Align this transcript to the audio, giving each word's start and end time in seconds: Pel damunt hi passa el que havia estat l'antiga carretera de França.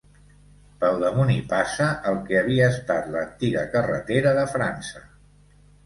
Pel 0.83 0.95
damunt 1.03 1.33
hi 1.33 1.43
passa 1.51 1.91
el 2.13 2.19
que 2.31 2.41
havia 2.41 2.73
estat 2.77 3.13
l'antiga 3.17 3.69
carretera 3.79 4.37
de 4.43 4.51
França. 4.59 5.09